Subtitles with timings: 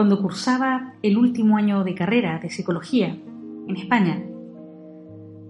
[0.00, 3.18] Cuando cursaba el último año de carrera de psicología
[3.68, 4.22] en España,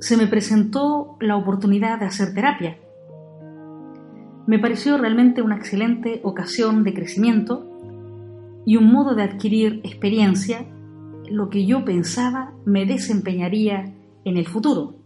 [0.00, 2.76] se me presentó la oportunidad de hacer terapia.
[4.46, 7.66] Me pareció realmente una excelente ocasión de crecimiento
[8.66, 10.66] y un modo de adquirir experiencia
[11.26, 13.94] en lo que yo pensaba me desempeñaría
[14.26, 14.96] en el futuro.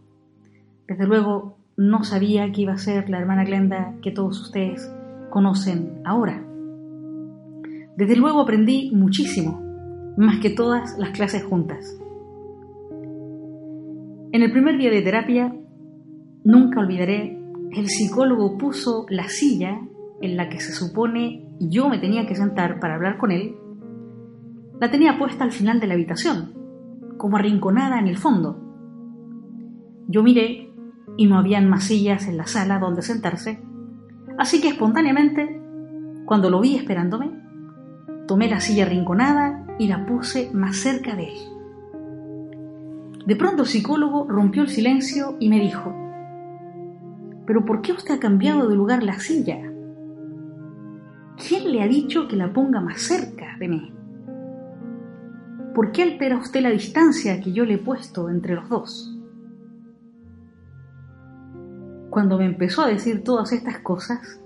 [0.89, 4.93] Desde luego, no sabía que iba a ser la hermana Glenda que todos ustedes
[5.31, 6.48] conocen ahora.
[7.99, 9.61] Desde luego aprendí muchísimo,
[10.17, 11.99] más que todas las clases juntas.
[14.31, 15.53] En el primer día de terapia,
[16.45, 17.37] nunca olvidaré,
[17.73, 19.81] el psicólogo puso la silla
[20.21, 23.57] en la que se supone yo me tenía que sentar para hablar con él,
[24.81, 26.53] la tenía puesta al final de la habitación,
[27.17, 28.61] como arrinconada en el fondo.
[30.07, 30.73] Yo miré
[31.17, 33.61] y no habían más sillas en la sala donde sentarse,
[34.39, 35.61] así que espontáneamente,
[36.27, 37.38] cuando lo vi esperándome,
[38.29, 41.39] Tomé la silla rinconada y la puse más cerca de él.
[43.25, 45.95] De pronto el psicólogo rompió el silencio y me dijo,
[47.47, 49.57] ¿pero por qué usted ha cambiado de lugar la silla?
[51.39, 53.95] ¿Quién le ha dicho que la ponga más cerca de mí?
[55.75, 59.19] ¿Por qué altera usted la distancia que yo le he puesto entre los dos?
[62.11, 64.39] Cuando me empezó a decir todas estas cosas,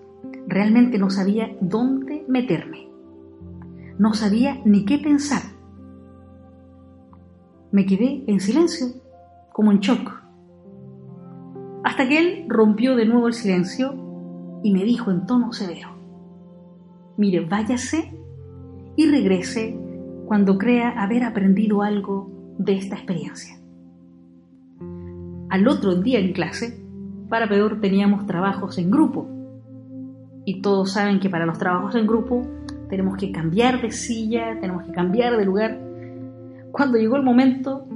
[0.47, 2.92] realmente no sabía dónde meterme.
[4.03, 5.43] No sabía ni qué pensar.
[7.71, 8.89] Me quedé en silencio,
[9.53, 10.25] como en shock.
[11.85, 13.95] Hasta que él rompió de nuevo el silencio
[14.65, 15.91] y me dijo en tono severo,
[17.17, 18.13] mire, váyase
[18.97, 19.79] y regrese
[20.27, 23.61] cuando crea haber aprendido algo de esta experiencia.
[25.49, 26.85] Al otro día en clase,
[27.29, 29.29] para peor teníamos trabajos en grupo.
[30.45, 32.43] Y todos saben que para los trabajos en grupo
[32.93, 35.81] tenemos que cambiar de silla, tenemos que cambiar de lugar.
[36.73, 37.87] Cuando llegó el momento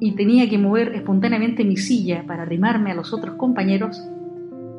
[0.00, 4.04] y tenía que mover espontáneamente mi silla para arrimarme a los otros compañeros,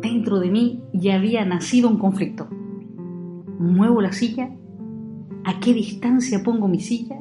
[0.02, 2.50] dentro de mí ya había nacido un conflicto.
[3.60, 4.50] ¿Muevo la silla?
[5.46, 7.16] ¿A qué distancia pongo mi silla?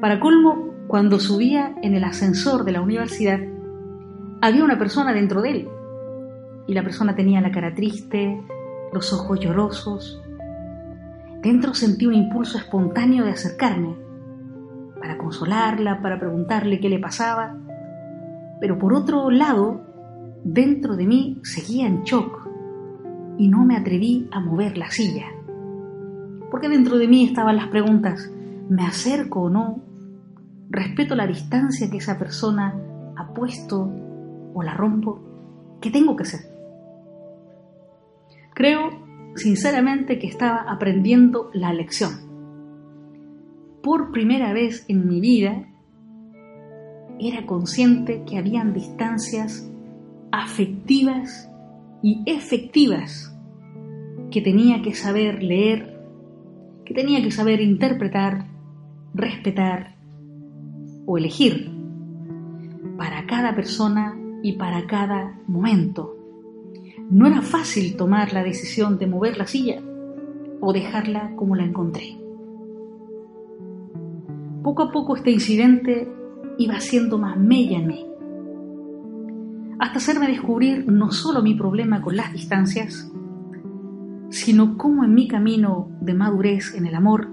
[0.00, 3.38] Para colmo, cuando subía en el ascensor de la universidad,
[4.40, 5.68] había una persona dentro de él.
[6.66, 8.42] Y la persona tenía la cara triste,
[8.92, 10.20] los ojos llorosos,
[11.42, 13.96] Dentro sentí un impulso espontáneo de acercarme,
[15.00, 17.56] para consolarla, para preguntarle qué le pasaba,
[18.60, 19.80] pero por otro lado,
[20.44, 22.48] dentro de mí seguía en shock
[23.38, 25.26] y no me atreví a mover la silla.
[26.48, 28.30] Porque dentro de mí estaban las preguntas,
[28.68, 29.80] ¿me acerco o no?
[30.70, 32.76] ¿Respeto la distancia que esa persona
[33.16, 33.90] ha puesto
[34.54, 35.20] o la rompo?
[35.80, 36.40] ¿Qué tengo que hacer?
[38.54, 39.01] Creo
[39.34, 42.12] sinceramente que estaba aprendiendo la lección.
[43.82, 45.68] Por primera vez en mi vida
[47.18, 49.70] era consciente que habían distancias
[50.30, 51.50] afectivas
[52.02, 53.36] y efectivas
[54.30, 56.00] que tenía que saber leer,
[56.84, 58.46] que tenía que saber interpretar,
[59.14, 59.96] respetar
[61.06, 61.70] o elegir
[62.96, 66.21] para cada persona y para cada momento.
[67.12, 69.82] No era fácil tomar la decisión de mover la silla
[70.62, 72.18] o dejarla como la encontré.
[74.62, 76.10] Poco a poco este incidente
[76.56, 78.06] iba haciendo más mella en mí,
[79.78, 83.12] hasta hacerme descubrir no solo mi problema con las distancias,
[84.30, 87.28] sino cómo en mi camino de madurez en el amor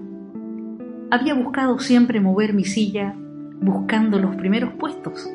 [1.10, 3.16] había buscado siempre mover mi silla
[3.62, 5.26] buscando los primeros puestos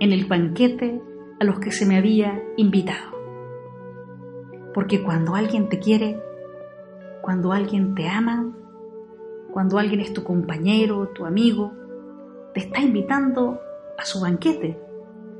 [0.00, 0.98] en el banquete
[1.40, 3.21] a los que se me había invitado.
[4.74, 6.20] Porque cuando alguien te quiere,
[7.20, 8.52] cuando alguien te ama,
[9.52, 11.72] cuando alguien es tu compañero, tu amigo,
[12.54, 13.60] te está invitando
[13.98, 14.78] a su banquete,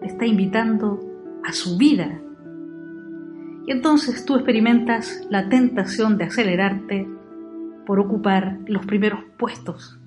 [0.01, 1.01] te está invitando
[1.45, 2.21] a su vida.
[3.67, 7.09] Y entonces tú experimentas la tentación de acelerarte
[7.87, 9.99] por ocupar los primeros puestos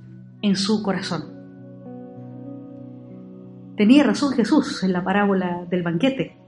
[0.42, 1.34] en su corazón.
[3.76, 6.45] Tenía razón Jesús en la parábola del banquete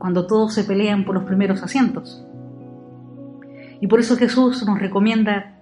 [0.00, 2.26] cuando todos se pelean por los primeros asientos.
[3.82, 5.58] Y por eso Jesús nos recomienda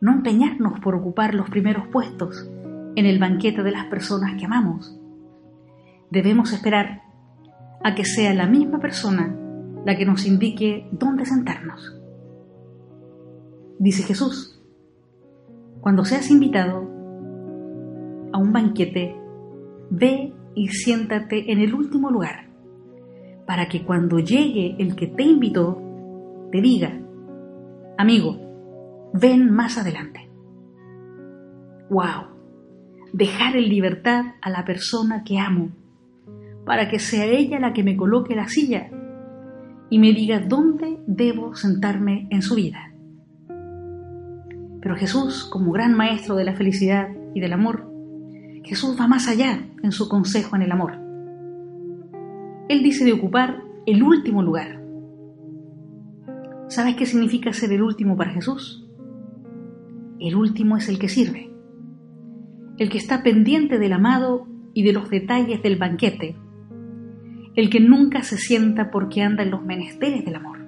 [0.00, 2.48] no empeñarnos por ocupar los primeros puestos
[2.94, 4.96] en el banquete de las personas que amamos.
[6.08, 7.02] Debemos esperar
[7.82, 9.36] a que sea la misma persona
[9.84, 12.00] la que nos indique dónde sentarnos.
[13.80, 14.62] Dice Jesús,
[15.80, 16.88] cuando seas invitado
[18.32, 19.16] a un banquete,
[19.90, 22.49] ve y siéntate en el último lugar,
[23.50, 25.76] para que cuando llegue el que te invitó,
[26.52, 26.96] te diga,
[27.98, 28.38] amigo,
[29.12, 30.30] ven más adelante.
[31.90, 32.28] ¡Wow!
[33.12, 35.70] Dejar en libertad a la persona que amo,
[36.64, 38.88] para que sea ella la que me coloque la silla
[39.90, 42.92] y me diga dónde debo sentarme en su vida.
[44.80, 47.90] Pero Jesús, como gran maestro de la felicidad y del amor,
[48.62, 51.09] Jesús va más allá en su consejo en el amor.
[52.70, 54.80] Él dice de ocupar el último lugar.
[56.68, 58.88] ¿Sabes qué significa ser el último para Jesús?
[60.20, 61.50] El último es el que sirve,
[62.78, 66.36] el que está pendiente del amado y de los detalles del banquete,
[67.56, 70.60] el que nunca se sienta porque anda en los menesteres del amor.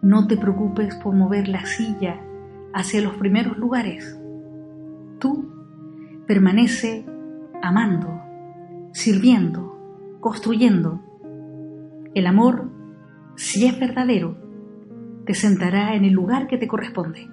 [0.00, 2.18] No te preocupes por mover la silla
[2.72, 4.18] hacia los primeros lugares.
[5.18, 5.52] Tú
[6.26, 7.04] permanece
[7.60, 8.22] amando,
[8.92, 9.69] sirviendo,
[10.20, 11.00] construyendo.
[12.14, 12.70] El amor,
[13.36, 14.36] si es verdadero,
[15.26, 17.28] te sentará en el lugar que te corresponde.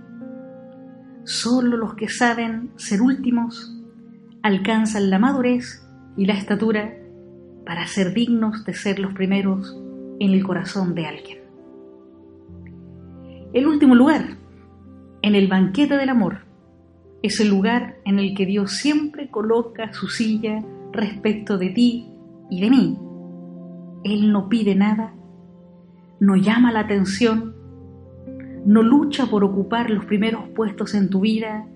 [1.24, 3.74] Solo los que saben ser últimos
[4.44, 5.86] alcanzan la madurez
[6.16, 6.94] y la estatura
[7.66, 9.78] para ser dignos de ser los primeros
[10.20, 11.40] en el corazón de alguien.
[13.54, 14.38] El último lugar,
[15.22, 16.46] en el banquete del amor,
[17.22, 20.64] es el lugar en el que Dios siempre coloca su silla
[20.94, 22.17] respecto de ti
[22.50, 23.00] y de mí.
[24.04, 25.14] Él no pide nada,
[26.20, 27.56] no llama la atención,
[28.66, 31.68] no lucha por ocupar los primeros puestos en tu vida,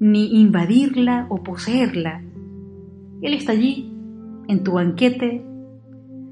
[0.00, 2.22] ni invadirla o poseerla.
[3.22, 3.92] Él está allí
[4.48, 5.44] en tu banquete,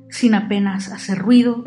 [0.08, 1.64] sin apenas hacer ruido,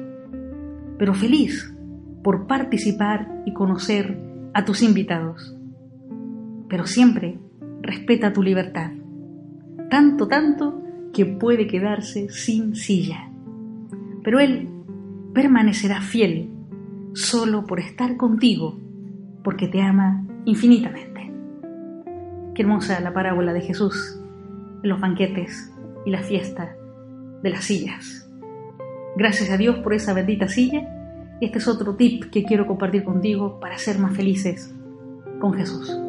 [0.97, 1.75] pero feliz
[2.23, 4.19] por participar y conocer
[4.53, 5.55] a tus invitados.
[6.67, 7.39] Pero siempre
[7.81, 8.91] respeta tu libertad,
[9.89, 10.83] tanto, tanto
[11.13, 13.29] que puede quedarse sin silla.
[14.23, 14.69] Pero Él
[15.33, 16.49] permanecerá fiel
[17.13, 18.79] solo por estar contigo,
[19.43, 21.31] porque te ama infinitamente.
[22.53, 24.19] Qué hermosa la parábola de Jesús
[24.83, 25.73] en los banquetes
[26.05, 26.75] y la fiesta
[27.41, 28.29] de las sillas.
[29.15, 30.87] Gracias a Dios por esa bendita silla.
[31.41, 34.73] Este es otro tip que quiero compartir contigo para ser más felices
[35.39, 36.08] con Jesús.